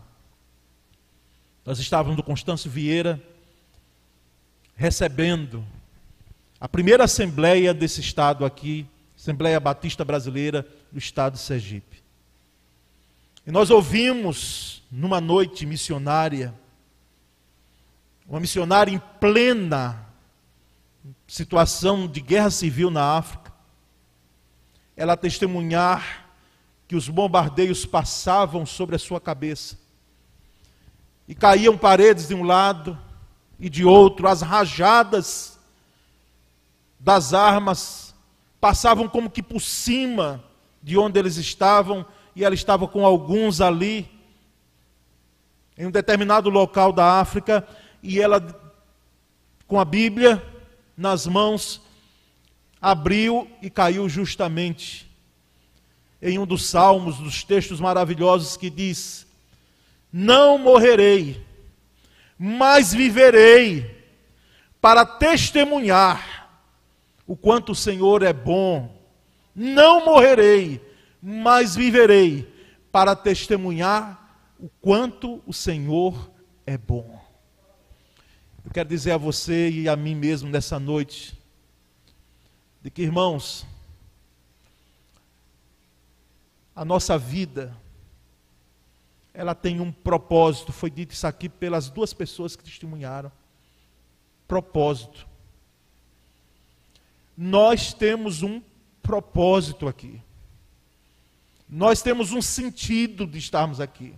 nós 1.65 1.79
estávamos 1.79 2.15
no 2.15 2.23
Constâncio 2.23 2.69
Vieira, 2.69 3.21
recebendo 4.75 5.65
a 6.59 6.69
primeira 6.69 7.03
assembleia 7.03 7.73
desse 7.73 7.99
estado 7.99 8.45
aqui, 8.45 8.87
Assembleia 9.17 9.59
Batista 9.59 10.05
Brasileira 10.05 10.65
do 10.91 10.99
estado 10.99 11.33
de 11.33 11.39
Sergipe. 11.39 12.06
E 13.47 13.51
nós 13.51 13.69
ouvimos 13.69 14.83
numa 14.91 15.21
noite 15.21 15.65
missionária, 15.65 16.53
uma 18.27 18.41
missionária 18.41 18.91
em 18.91 19.01
plena 19.21 20.05
situação 21.25 22.09
de 22.09 22.19
guerra 22.19 22.51
civil 22.51 22.91
na 22.91 23.15
África, 23.15 23.53
ela 24.97 25.15
testemunhar 25.15 26.27
que 26.89 26.95
os 26.97 27.07
bombardeios 27.07 27.85
passavam 27.85 28.65
sobre 28.65 28.97
a 28.97 28.99
sua 28.99 29.21
cabeça 29.21 29.77
e 31.25 31.33
caíam 31.33 31.77
paredes 31.77 32.27
de 32.27 32.35
um 32.35 32.43
lado 32.43 32.99
e 33.57 33.69
de 33.69 33.85
outro, 33.85 34.27
as 34.27 34.41
rajadas 34.41 35.57
das 36.99 37.33
armas 37.33 38.13
passavam 38.59 39.07
como 39.07 39.29
que 39.29 39.41
por 39.41 39.61
cima 39.61 40.43
de 40.83 40.97
onde 40.97 41.17
eles 41.17 41.37
estavam 41.37 42.05
e 42.37 42.45
ela 42.45 42.53
estava 42.53 42.87
com 42.87 43.03
alguns 43.03 43.61
ali, 43.61 44.07
em 45.75 45.87
um 45.87 45.91
determinado 45.91 46.51
local 46.51 46.93
da 46.93 47.19
África, 47.19 47.67
e 48.03 48.21
ela, 48.21 48.39
com 49.65 49.79
a 49.79 49.83
Bíblia 49.83 50.45
nas 50.95 51.25
mãos, 51.25 51.81
abriu 52.79 53.49
e 53.59 53.71
caiu 53.71 54.07
justamente 54.07 55.09
em 56.21 56.37
um 56.37 56.45
dos 56.45 56.67
salmos, 56.67 57.17
dos 57.17 57.43
textos 57.43 57.79
maravilhosos 57.79 58.55
que 58.55 58.69
diz: 58.69 59.25
Não 60.13 60.59
morrerei, 60.59 61.43
mas 62.37 62.93
viverei 62.93 64.05
para 64.79 65.03
testemunhar 65.03 66.51
o 67.25 67.35
quanto 67.35 67.71
o 67.71 67.75
Senhor 67.75 68.21
é 68.21 68.31
bom. 68.31 68.95
Não 69.55 70.05
morrerei, 70.05 70.86
mas 71.21 71.75
viverei 71.75 72.53
para 72.91 73.15
testemunhar 73.15 74.53
o 74.59 74.69
quanto 74.81 75.41
o 75.45 75.53
Senhor 75.53 76.31
é 76.65 76.77
bom. 76.77 77.21
Eu 78.65 78.71
quero 78.71 78.89
dizer 78.89 79.11
a 79.11 79.17
você 79.17 79.69
e 79.69 79.87
a 79.87 79.95
mim 79.95 80.15
mesmo 80.15 80.49
nessa 80.49 80.79
noite, 80.79 81.37
de 82.81 82.91
que, 82.91 83.01
irmãos, 83.01 83.65
a 86.75 86.83
nossa 86.83 87.17
vida, 87.17 87.75
ela 89.33 89.55
tem 89.55 89.79
um 89.79 89.91
propósito, 89.91 90.71
foi 90.71 90.89
dito 90.89 91.13
isso 91.13 91.25
aqui 91.25 91.47
pelas 91.47 91.89
duas 91.89 92.13
pessoas 92.13 92.55
que 92.55 92.63
testemunharam. 92.63 93.31
Propósito. 94.47 95.27
Nós 97.37 97.93
temos 97.93 98.43
um 98.43 98.61
propósito 99.01 99.87
aqui. 99.87 100.21
Nós 101.69 102.01
temos 102.01 102.31
um 102.31 102.41
sentido 102.41 103.27
de 103.27 103.37
estarmos 103.37 103.81
aqui. 103.81 104.13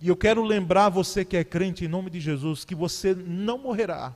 E 0.00 0.08
eu 0.08 0.16
quero 0.16 0.42
lembrar 0.42 0.88
você 0.88 1.24
que 1.24 1.36
é 1.36 1.44
crente 1.44 1.84
em 1.84 1.88
nome 1.88 2.10
de 2.10 2.20
Jesus 2.20 2.64
que 2.64 2.74
você 2.74 3.14
não 3.14 3.58
morrerá 3.58 4.14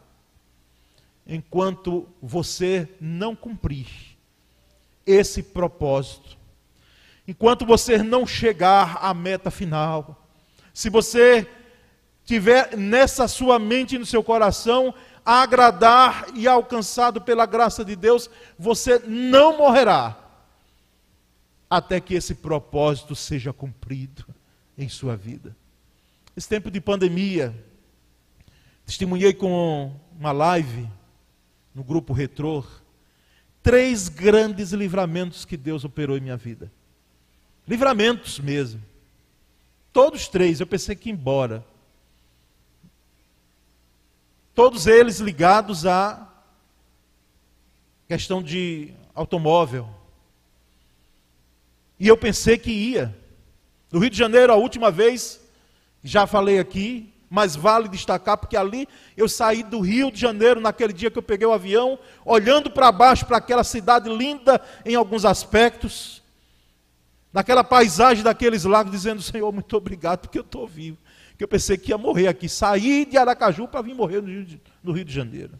enquanto 1.27 2.09
você 2.21 2.89
não 3.01 3.37
cumprir 3.37 3.87
esse 5.07 5.43
propósito. 5.43 6.37
enquanto 7.27 7.67
você 7.67 7.99
não 8.03 8.27
chegar 8.27 8.99
à 9.03 9.13
meta 9.13 9.51
final, 9.51 10.27
se 10.73 10.89
você 10.89 11.47
tiver 12.25 12.75
nessa 12.75 13.29
sua 13.29 13.59
mente 13.59 13.97
e 13.97 13.99
no 13.99 14.07
seu 14.07 14.23
coração 14.23 14.95
agradar 15.25 16.27
e 16.35 16.49
alcançado 16.49 17.21
pela 17.21 17.45
graça 17.45 17.85
de 17.85 17.95
Deus, 17.95 18.31
você 18.59 18.99
não 19.07 19.59
morrerá 19.59 20.28
até 21.69 22.01
que 22.01 22.15
esse 22.15 22.35
propósito 22.35 23.15
seja 23.15 23.53
cumprido 23.53 24.25
em 24.77 24.89
sua 24.89 25.17
vida. 25.17 25.57
Esse 26.37 26.49
tempo 26.49 26.71
de 26.71 26.81
pandemia, 26.81 27.55
testemunhei 28.87 29.35
com 29.35 29.93
uma 30.19 30.33
live 30.33 30.89
no 31.75 31.83
grupo 31.83 32.13
Retrô, 32.13 32.65
três 33.63 34.09
grandes 34.09 34.73
livramentos 34.73 35.45
que 35.45 35.57
Deus 35.57 35.85
operou 35.85 36.17
em 36.17 36.21
minha 36.21 36.37
vida. 36.37 36.71
Livramentos 37.67 38.39
mesmo. 38.39 38.83
Todos 39.93 40.29
três, 40.29 40.61
eu 40.61 40.67
pensei 40.67 40.97
que 40.97 41.09
ia 41.09 41.13
embora. 41.13 41.65
Todos 44.55 44.87
eles 44.87 45.19
ligados 45.19 45.87
à 45.87 46.33
questão 48.07 48.43
de 48.43 48.93
automóvel. 49.15 49.98
E 51.99 52.07
eu 52.07 52.17
pensei 52.17 52.57
que 52.57 52.71
ia. 52.71 53.17
No 53.91 53.99
Rio 53.99 54.11
de 54.11 54.17
Janeiro, 54.17 54.53
a 54.53 54.57
última 54.57 54.91
vez, 54.91 55.41
já 56.03 56.27
falei 56.27 56.59
aqui, 56.59 57.13
mas 57.31 57.57
vale 57.57 57.89
destacar 57.89 58.39
porque 58.39 58.57
ali 58.57 58.89
eu 59.17 59.29
saí 59.29 59.63
do 59.63 59.81
Rio 59.81 60.11
de 60.11 60.21
Janeiro 60.21 60.61
naquele 60.61 60.93
dia 60.93 61.11
que 61.11 61.19
eu 61.19 61.23
peguei 61.23 61.47
o 61.47 61.53
avião, 61.53 61.99
olhando 62.25 62.71
para 62.71 62.91
baixo 62.93 63.27
para 63.27 63.39
aquela 63.39 63.65
cidade 63.65 64.09
linda 64.09 64.61
em 64.85 64.95
alguns 64.95 65.25
aspectos, 65.25 66.23
naquela 67.33 67.65
paisagem 67.65 68.23
daqueles 68.23 68.65
lagos, 68.65 68.93
dizendo: 68.93 69.21
Senhor, 69.21 69.51
muito 69.53 69.77
obrigado 69.77 70.21
porque 70.21 70.39
eu 70.39 70.43
estou 70.43 70.67
vivo. 70.67 70.99
Que 71.37 71.45
eu 71.45 71.49
pensei 71.49 71.79
que 71.79 71.91
ia 71.91 71.99
morrer 71.99 72.27
aqui. 72.27 72.49
Saí 72.49 73.05
de 73.05 73.17
Aracaju 73.17 73.69
para 73.69 73.83
vir 73.83 73.95
morrer 73.95 74.21
no 74.21 74.29
Rio, 74.29 74.45
de, 74.45 74.61
no 74.83 74.93
Rio 74.93 75.05
de 75.05 75.15
Janeiro. 75.15 75.53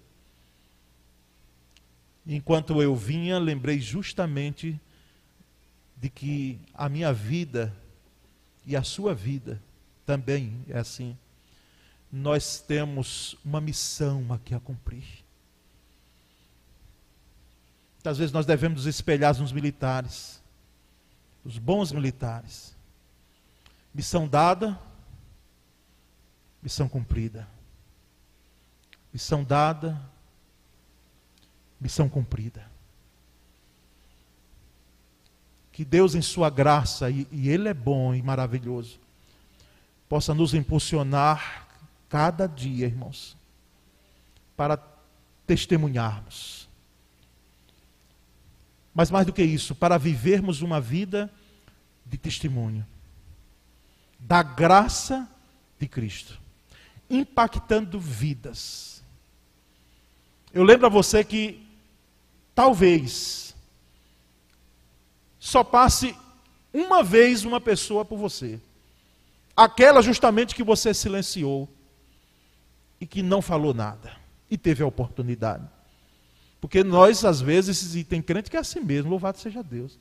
Enquanto 2.27 2.83
eu 2.83 2.95
vinha, 2.97 3.39
lembrei 3.39 3.79
justamente 3.79 4.79
de 6.01 6.09
que 6.09 6.61
a 6.75 6.89
minha 6.89 7.13
vida 7.13 7.75
e 8.65 8.77
a 8.77 8.83
sua 8.83 9.15
vida 9.15 9.61
também 10.07 10.65
é 10.69 10.79
assim 10.79 11.17
nós 12.11 12.61
temos 12.61 13.37
uma 13.45 13.61
missão 13.61 14.33
aqui 14.33 14.55
a 14.55 14.61
cumprir. 14.61 15.05
Muitas 17.97 18.17
vezes 18.19 18.33
nós 18.33 18.47
devemos 18.47 18.85
nos 18.85 18.95
espelhar 18.95 19.39
nos 19.39 19.53
militares, 19.53 20.43
os 21.45 21.59
bons 21.59 21.93
militares. 21.93 22.75
Missão 23.93 24.27
dada, 24.27 24.79
missão 26.63 26.89
cumprida. 26.89 27.47
Missão 29.13 29.45
dada, 29.45 30.01
missão 31.81 32.09
cumprida. 32.09 32.65
Que 35.79 35.85
Deus, 35.85 36.17
em 36.17 36.23
Sua 36.23 36.51
graça, 36.51 37.09
e, 37.09 37.25
e 37.31 37.49
Ele 37.49 37.69
é 37.69 37.73
bom 37.73 38.13
e 38.13 38.21
maravilhoso, 38.21 38.99
possa 40.09 40.35
nos 40.35 40.53
impulsionar 40.53 41.69
cada 42.09 42.49
dia, 42.49 42.87
irmãos, 42.87 43.37
para 44.57 44.77
testemunharmos. 45.47 46.69
Mas 48.93 49.09
mais 49.09 49.25
do 49.25 49.33
que 49.33 49.45
isso, 49.45 49.73
para 49.73 49.97
vivermos 49.99 50.63
uma 50.63 50.81
vida 50.81 51.33
de 52.05 52.19
testemunho 52.19 52.85
da 54.19 54.43
graça 54.43 55.29
de 55.79 55.87
Cristo, 55.87 56.41
impactando 57.09 58.01
vidas. 58.01 59.01
Eu 60.53 60.65
lembro 60.65 60.87
a 60.87 60.91
você 60.91 61.23
que 61.23 61.65
talvez 62.53 63.48
só 65.49 65.65
passe 65.65 66.15
uma 66.75 67.03
vez 67.03 67.45
uma 67.45 67.61
pessoa 67.61 68.05
por 68.05 68.19
você. 68.19 68.61
Aquela 69.57 70.03
justamente 70.03 70.55
que 70.55 70.63
você 70.63 70.93
silenciou 70.93 71.67
e 73.01 73.07
que 73.07 73.23
não 73.23 73.41
falou 73.41 73.73
nada 73.73 74.13
e 74.51 74.59
teve 74.59 74.83
a 74.83 74.87
oportunidade. 74.87 75.65
Porque 76.61 76.85
nós, 76.85 77.25
às 77.25 77.41
vezes, 77.41 77.95
e 77.95 78.05
tem 78.05 78.21
crente 78.21 78.51
que 78.51 78.57
é 78.57 78.61
assim 78.61 78.81
mesmo, 78.81 79.11
louvado 79.11 79.39
seja 79.39 79.63
Deus. 79.63 79.99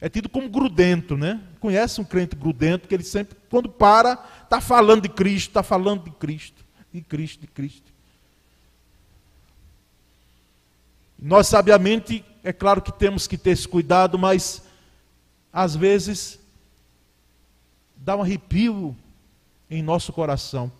É 0.00 0.08
tido 0.08 0.28
como 0.28 0.48
grudento, 0.48 1.16
né? 1.16 1.40
Conhece 1.60 2.00
um 2.00 2.04
crente 2.04 2.34
grudento 2.34 2.88
que 2.88 2.94
ele 2.94 3.04
sempre, 3.04 3.36
quando 3.50 3.68
para, 3.68 4.24
está 4.42 4.60
falando 4.60 5.02
de 5.02 5.08
Cristo, 5.08 5.50
está 5.50 5.62
falando 5.62 6.04
de 6.04 6.10
Cristo, 6.12 6.64
de 6.92 7.02
Cristo, 7.02 7.40
de 7.40 7.46
Cristo. 7.46 7.92
Nós, 11.18 11.46
sabiamente, 11.46 12.24
é 12.42 12.52
claro 12.52 12.80
que 12.80 12.92
temos 12.92 13.26
que 13.26 13.36
ter 13.36 13.50
esse 13.50 13.66
cuidado, 13.66 14.16
mas 14.16 14.67
às 15.58 15.74
vezes 15.74 16.38
dá 17.96 18.16
um 18.16 18.22
arrepio 18.22 18.96
em 19.68 19.82
nosso 19.82 20.12
coração 20.12 20.70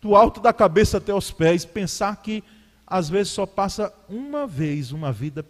do 0.00 0.14
alto 0.14 0.40
da 0.40 0.52
cabeça 0.52 0.98
até 0.98 1.12
os 1.12 1.32
pés, 1.32 1.64
pensar 1.64 2.14
que 2.22 2.44
às 2.86 3.08
vezes 3.08 3.32
só 3.32 3.46
passa 3.46 3.92
uma 4.08 4.46
vez 4.46 4.92
uma 4.92 5.10
vida 5.10 5.44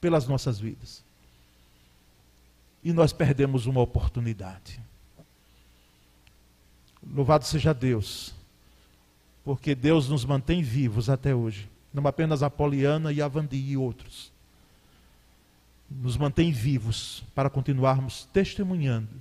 pelas 0.00 0.26
nossas 0.26 0.58
vidas. 0.58 1.04
E 2.82 2.90
nós 2.90 3.12
perdemos 3.12 3.66
uma 3.66 3.82
oportunidade. 3.82 4.80
Louvado 7.06 7.44
seja 7.44 7.74
Deus, 7.74 8.32
porque 9.44 9.74
Deus 9.74 10.08
nos 10.08 10.24
mantém 10.24 10.62
vivos 10.62 11.10
até 11.10 11.34
hoje. 11.34 11.68
Não 11.92 12.06
apenas 12.06 12.42
a 12.42 12.48
Poliana 12.48 13.12
e 13.12 13.20
a 13.20 13.28
Vandi 13.28 13.58
e 13.58 13.76
outros. 13.76 14.32
Nos 15.90 16.16
mantém 16.16 16.52
vivos 16.52 17.24
para 17.34 17.50
continuarmos 17.50 18.28
testemunhando 18.32 19.20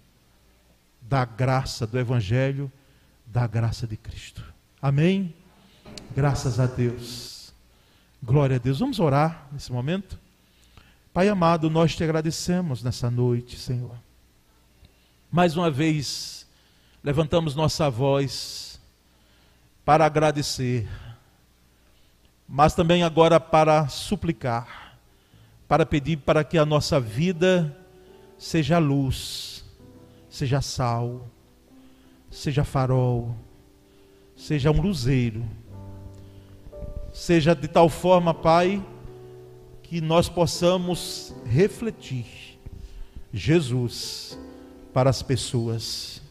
da 1.01 1.25
graça 1.25 1.87
do 1.87 1.97
Evangelho 1.97 2.71
da 3.31 3.45
graça 3.45 3.85
de 3.85 3.95
Cristo. 3.95 4.43
Amém? 4.81 5.33
Graças 6.15 6.59
a 6.59 6.65
Deus. 6.65 7.53
Glória 8.21 8.55
a 8.55 8.59
Deus. 8.59 8.79
Vamos 8.79 8.99
orar 8.99 9.47
nesse 9.51 9.71
momento? 9.71 10.19
Pai 11.13 11.29
amado, 11.29 11.69
nós 11.69 11.95
te 11.95 12.03
agradecemos 12.03 12.83
nessa 12.83 13.09
noite, 13.09 13.57
Senhor. 13.57 13.95
Mais 15.31 15.55
uma 15.55 15.69
vez, 15.69 16.47
levantamos 17.03 17.55
nossa 17.55 17.89
voz 17.89 18.79
para 19.85 20.05
agradecer, 20.05 20.87
mas 22.47 22.73
também 22.73 23.03
agora 23.03 23.39
para 23.39 23.87
suplicar, 23.87 24.88
para 25.69 25.85
pedir 25.85 26.17
para 26.17 26.43
que 26.43 26.57
a 26.57 26.65
nossa 26.65 26.99
vida 26.99 27.73
seja 28.37 28.77
luz, 28.77 29.63
seja 30.29 30.59
sal 30.59 31.29
seja 32.29 32.63
farol, 32.63 33.35
seja 34.35 34.71
um 34.71 34.81
luzeiro, 34.81 35.43
seja 37.11 37.55
de 37.55 37.67
tal 37.67 37.89
forma, 37.89 38.33
Pai, 38.33 38.83
que 39.83 39.99
nós 39.99 40.29
possamos 40.29 41.33
refletir 41.45 42.59
Jesus 43.33 44.37
para 44.93 45.09
as 45.09 45.21
pessoas. 45.21 46.21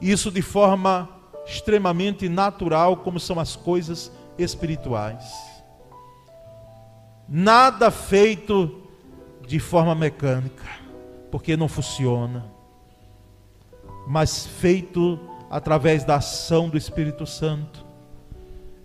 Isso 0.00 0.30
de 0.30 0.42
forma 0.42 1.08
extremamente 1.44 2.28
natural, 2.28 2.98
como 2.98 3.18
são 3.18 3.40
as 3.40 3.56
coisas 3.56 4.12
espirituais. 4.38 5.51
Nada 7.34 7.90
feito 7.90 8.82
de 9.46 9.58
forma 9.58 9.94
mecânica, 9.94 10.68
porque 11.30 11.56
não 11.56 11.66
funciona 11.66 12.52
mas 14.06 14.46
feito 14.46 15.18
através 15.50 16.04
da 16.04 16.16
ação 16.16 16.68
do 16.68 16.76
Espírito 16.76 17.26
Santo, 17.26 17.84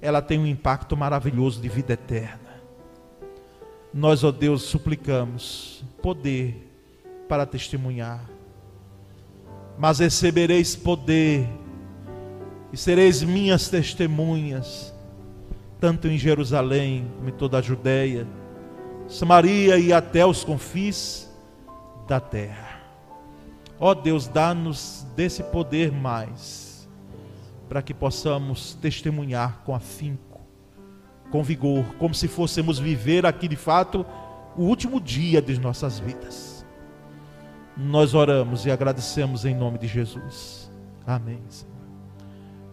ela 0.02 0.22
tem 0.22 0.40
um 0.40 0.46
impacto 0.46 0.96
maravilhoso 0.96 1.62
de 1.62 1.70
vida 1.70 1.94
eterna. 1.94 2.62
Nós, 3.94 4.24
ó 4.24 4.32
Deus, 4.32 4.64
suplicamos 4.64 5.84
poder 6.02 6.72
para 7.28 7.46
testemunhar, 7.46 8.30
mas 9.78 10.00
recebereis 10.00 10.76
poder 10.76 11.48
e 12.72 12.78
sereis 12.78 13.24
minhas 13.24 13.70
testemunhas, 13.70 14.94
tanto 15.80 16.08
em 16.08 16.18
Jerusalém 16.18 17.12
como 17.18 17.30
em 17.30 17.34
toda 17.34 17.58
a 17.58 17.62
Judéia, 17.62 18.28
Samaria 19.08 19.78
e 19.78 19.94
até 19.94 20.26
os 20.26 20.44
confins 20.44 21.30
da 22.08 22.20
terra. 22.20 22.82
Ó 23.80 23.92
oh 23.92 23.96
Deus, 23.96 24.28
dá-nos 24.28 25.06
desse 25.16 25.44
poder 25.44 25.92
mais, 25.92 26.90
para 27.70 27.82
que 27.82 27.94
possamos 27.94 28.74
testemunhar 28.76 29.62
com 29.64 29.76
afinco, 29.76 30.42
com 31.32 31.44
vigor, 31.44 31.86
como 32.00 32.14
se 32.14 32.28
fôssemos 32.28 32.80
viver 32.80 33.26
aqui 33.26 33.48
de 33.48 33.56
fato 33.56 34.06
o 34.56 34.64
último 34.64 35.00
dia 35.00 35.42
de 35.42 35.60
nossas 35.60 36.00
vidas. 36.00 36.66
Nós 37.78 38.16
oramos 38.16 38.66
e 38.66 38.72
agradecemos 38.72 39.46
em 39.46 39.54
nome 39.54 39.78
de 39.78 39.88
Jesus. 39.88 40.72
Amém, 41.06 41.40
Senhor. 41.48 41.76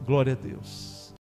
Glória 0.06 0.32
a 0.32 0.36
Deus. 0.36 0.93